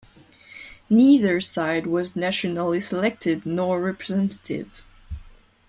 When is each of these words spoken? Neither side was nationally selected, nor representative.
Neither 0.89 1.39
side 1.41 1.85
was 1.85 2.15
nationally 2.15 2.79
selected, 2.79 3.45
nor 3.45 3.79
representative. 3.79 4.83